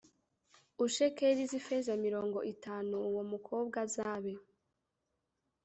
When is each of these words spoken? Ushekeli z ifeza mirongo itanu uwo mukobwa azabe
Ushekeli 0.85 1.43
z 1.51 1.53
ifeza 1.59 1.93
mirongo 2.05 2.39
itanu 2.53 2.95
uwo 3.09 3.21
mukobwa 3.31 3.75
azabe 3.85 4.33